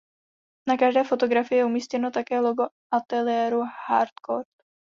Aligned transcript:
Na 0.67 0.77
každé 0.77 1.03
fotografii 1.03 1.59
je 1.59 1.65
umístěno 1.65 2.11
také 2.11 2.39
logo 2.39 2.63
ateliéru 2.91 3.61
Harcourt. 3.87 4.47